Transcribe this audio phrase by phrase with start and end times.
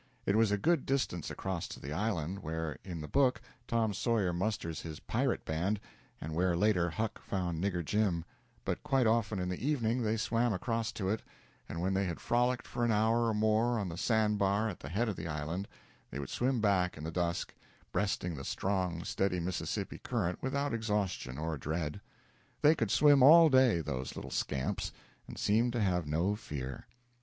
[0.25, 4.33] It was a good distance across to the island where, in the book, Tom Sawyer
[4.33, 5.79] musters his pirate band,
[6.19, 8.25] and where later Huck found Nigger Jim,
[8.65, 11.21] but quite often in the evening they swam across to it,
[11.69, 14.89] and when they had frolicked for an hour or more on the sandbar at the
[14.89, 15.67] head of the island,
[16.09, 17.53] they would swim back in the dusk,
[17.91, 22.01] breasting the strong, steady Mississippi current without exhaustion or dread.
[22.63, 24.91] They could swim all day, those little scamps,
[25.27, 26.87] and seemed to have no fear.